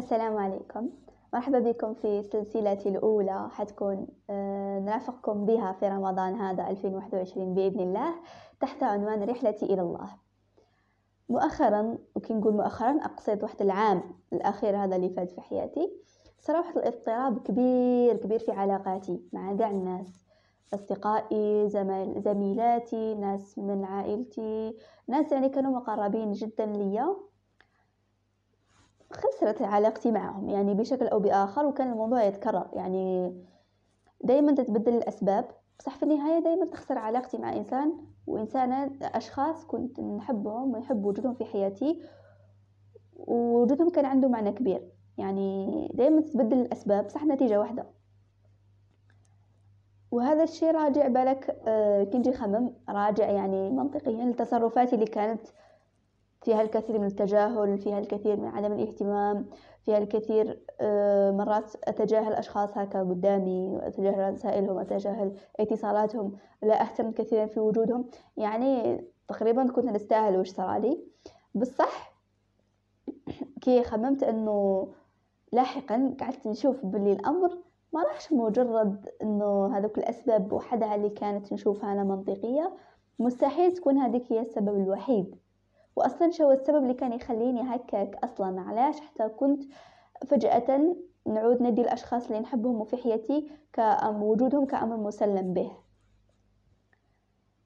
[0.00, 0.90] السلام عليكم.
[1.34, 8.14] مرحبا بكم في سلسلتي الأولى حتكون آه، نرافقكم بها في رمضان هذا 2021 بإذن الله
[8.60, 10.08] تحت عنوان رحلتي إلى الله.
[11.28, 15.92] مؤخرا وكي نقول مؤخرا أقصد واحد العام الأخير هذا اللي فات في حياتي
[16.38, 20.26] صار واحد الاضطراب كبير كبير في علاقاتي مع قاع الناس.
[20.74, 24.76] أصدقائي زميل زميلاتي ناس من عائلتي
[25.08, 27.16] ناس يعني كانوا مقربين جدا ليا.
[29.12, 32.70] خسرت علاقتي معهم يعني بشكل أو بآخر وكان الموضوع يتكرر.
[32.72, 33.34] يعني
[34.24, 35.44] دايما تتبدل الأسباب.
[35.78, 37.92] بصح في النهاية دايما تخسر علاقتي مع إنسان
[38.26, 42.02] وإنسانة أشخاص كنت نحبهم ونحب وجودهم في حياتي
[43.16, 44.88] ووجودهم كان عنده معنى كبير.
[45.18, 47.86] يعني دايما تتبدل الأسباب صح نتيجة واحدة.
[50.10, 55.40] وهذا الشيء راجع بالك آه، كنجي خمم راجع يعني منطقيا لتصرفاتي اللي كانت
[56.42, 59.46] فيها الكثير من التجاهل فيها الكثير من عدم الاهتمام
[59.84, 67.46] فيها الكثير آه، مرات أتجاهل أشخاص هكا قدامي أتجاهل رسائلهم أتجاهل اتصالاتهم لا أهتم كثيرا
[67.46, 68.04] في وجودهم.
[68.36, 70.98] يعني تقريبا كنت نستاهل وش صرالي
[71.54, 72.12] بالصح
[73.60, 74.88] كي خممت أنه
[75.52, 77.58] لاحقا قعدت نشوف باللي الأمر
[77.92, 82.76] ما راحش مجرد أنه هذوك الأسباب وحدها اللي كانت نشوفها أنا منطقية.
[83.18, 85.36] مستحيل تكون هذيك هي السبب الوحيد.
[85.96, 89.62] واصلا شو السبب اللي كان يخليني هكاك أصلا؟ علاش؟ حتى كنت
[90.26, 90.96] فجأة
[91.26, 95.70] نعود ندي الأشخاص اللي نحبهم في حياتي كوجودهم كأمر مسلم به.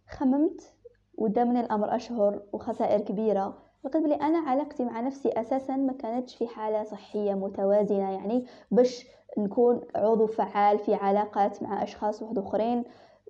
[0.09, 0.75] خممت
[1.19, 3.59] ودامني الأمر أشهر وخسائر كبيرة.
[3.85, 9.07] لقيت بلي أنا علاقتي مع نفسي أساسا ما كانتش في حالة صحية متوازنة يعني باش
[9.39, 12.85] نكون عضو فعال في علاقات مع أشخاص واحد اخرين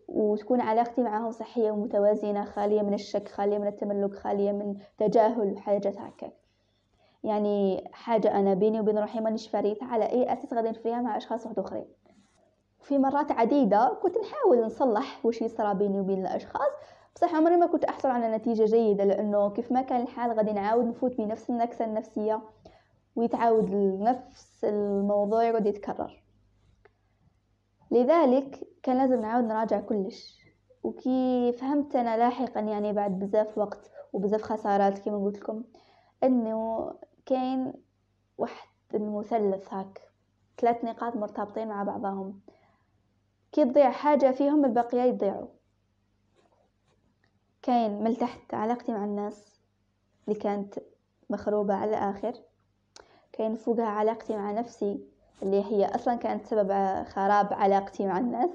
[0.09, 5.99] وتكون علاقتي معهم صحية ومتوازنة خالية من الشك خالية من التملك خالية من تجاهل وحاجات
[5.99, 6.31] هكا
[7.25, 11.47] يعني حاجة أنا بيني وبين روحي مانيش فريت على أي أساس غادي نفريها مع أشخاص
[11.47, 11.87] واحد أخرين.
[12.81, 16.73] في مرات عديدة كنت نحاول نصلح وش يصرى بيني وبين الأشخاص
[17.17, 20.85] بصح عمري ما كنت أحصل على نتيجة جيدة لأنه كيف ما كان الحال غادي نعاود
[20.85, 22.41] نفوت بنفس النكسة النفسية
[23.17, 23.71] ويتعاود
[24.01, 26.24] نفس الموضوع يقعد يتكرر.
[27.95, 30.39] لذلك كان لازم نعاود نراجع كلش.
[30.83, 35.65] وكي فهمت أنا لاحقا يعني بعد بزاف وقت وبزاف خسارات كما قلت لكم
[36.25, 36.91] إنه
[37.27, 37.73] كاين
[38.39, 40.01] واحد المثلث هاك.
[40.59, 42.41] ثلاث نقاط مرتبطين مع بعضهم.
[43.53, 45.49] كي تضيع حاجة فيهم البقية يضيعوا.
[47.63, 49.61] كاين من تحت علاقتي مع الناس
[50.29, 50.75] اللي كانت
[51.31, 52.35] مخروبة على الآخر.
[53.33, 55.14] كاين فوقها علاقتي مع نفسي.
[55.43, 56.69] اللي هي أصلا كانت سبب
[57.05, 58.51] خراب علاقتي مع الناس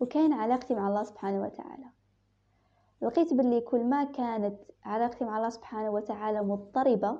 [0.00, 1.86] وكان علاقتي مع الله سبحانه وتعالى.
[3.02, 7.18] لقيت باللي كل ما كانت علاقتي مع الله سبحانه وتعالى مضطربة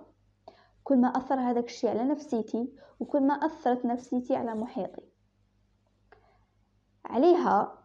[0.84, 5.02] كل ما أثر هذاك الشيء على نفسيتي وكل ما أثرت نفسيتي على محيطي.
[7.04, 7.78] عليها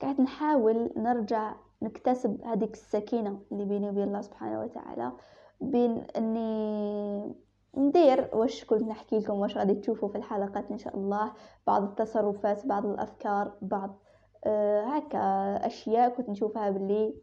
[0.00, 5.12] قاعد نحاول نرجع نكتسب هذيك السكينة اللي بيني وبين الله سبحانه وتعالى
[5.60, 7.34] بين أني
[7.76, 11.32] ندير واش كنت نحكي لكم واش غادي تشوفوا في الحلقات إن شاء الله.
[11.66, 13.98] بعض التصرفات بعض الأفكار بعض
[14.44, 15.18] آه هكا
[15.66, 17.14] أشياء كنت نشوفها باللي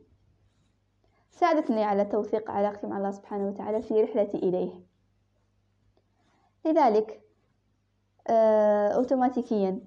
[1.31, 4.71] ساعدتني على توثيق علاقتي مع الله سبحانه وتعالى في رحلتي إليه.
[6.65, 7.21] لذلك
[8.27, 9.79] آه اوتوماتيكيا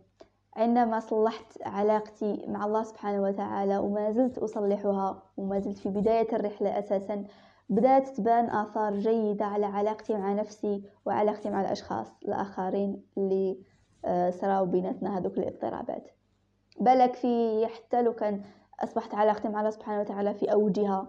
[0.57, 6.79] عندما صلحت علاقتي مع الله سبحانه وتعالى وما زلت أصلحها وما زلت في بداية الرحلة
[6.79, 7.25] أساسا
[7.69, 13.59] بدأت تبان آثار جيدة على علاقتي مع نفسي وعلاقتي مع الأشخاص الآخرين اللي
[14.05, 16.11] آه، سراو بيناتنا هذوك الاضطرابات.
[16.81, 18.43] بالك في حتى لو كان
[18.81, 21.09] أصبحت علاقتي مع الله سبحانه وتعالى في أوجها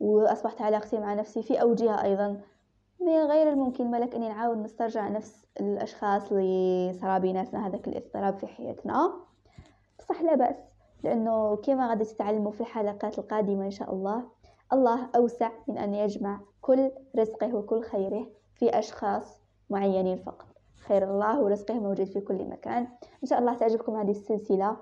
[0.00, 2.40] وأصبحت علاقتي مع نفسي في أوجها أيضا
[3.00, 8.46] من غير الممكن بالك أني نعاود نسترجع نفس الأشخاص اللي صرا بيناتنا هذاك الاضطراب في
[8.46, 9.12] حياتنا.
[9.98, 10.56] بصح لا بأس
[11.02, 14.24] لأنه كما غادي تتعلموا في الحلقات القادمة إن شاء الله
[14.72, 20.46] الله أوسع من أن يجمع كل رزقه وكل خيره في أشخاص معينين فقط.
[20.86, 22.88] خير الله ورزقه موجود في كل مكان.
[23.22, 24.76] إن شاء الله تعجبكم هذه السلسلة.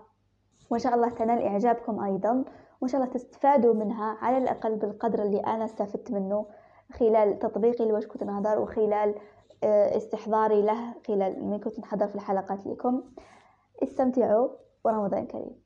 [0.71, 2.45] وإن شاء الله تنال إعجابكم أيضا.
[2.81, 6.47] وإن شاء الله تستفادوا منها على الأقل بالقدر اللي أنا استفدت منه
[6.93, 9.15] خلال تطبيقي لوش كنت نهضر وخلال
[9.65, 13.03] آه، استحضاري له خلال من كنت نحضر في الحلقات لكم.
[13.83, 14.49] استمتعوا.
[14.85, 15.65] ورمضان كريم.